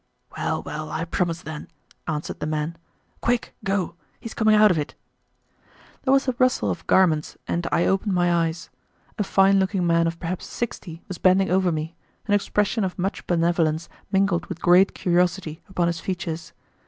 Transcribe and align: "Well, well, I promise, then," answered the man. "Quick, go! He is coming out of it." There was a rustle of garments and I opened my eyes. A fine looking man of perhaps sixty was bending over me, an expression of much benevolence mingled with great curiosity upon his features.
"Well, 0.35 0.63
well, 0.63 0.89
I 0.89 1.05
promise, 1.05 1.43
then," 1.43 1.67
answered 2.07 2.39
the 2.39 2.47
man. 2.47 2.75
"Quick, 3.21 3.53
go! 3.63 3.93
He 4.19 4.25
is 4.25 4.33
coming 4.33 4.55
out 4.55 4.71
of 4.71 4.79
it." 4.79 4.95
There 6.01 6.11
was 6.11 6.27
a 6.27 6.33
rustle 6.39 6.71
of 6.71 6.87
garments 6.87 7.37
and 7.47 7.67
I 7.71 7.85
opened 7.85 8.13
my 8.15 8.33
eyes. 8.47 8.71
A 9.19 9.23
fine 9.23 9.59
looking 9.59 9.85
man 9.85 10.07
of 10.07 10.19
perhaps 10.19 10.47
sixty 10.47 11.03
was 11.07 11.19
bending 11.19 11.51
over 11.51 11.71
me, 11.71 11.93
an 12.25 12.33
expression 12.33 12.83
of 12.83 12.97
much 12.97 13.27
benevolence 13.27 13.89
mingled 14.11 14.47
with 14.47 14.59
great 14.59 14.95
curiosity 14.95 15.61
upon 15.69 15.85
his 15.85 15.99
features. 15.99 16.51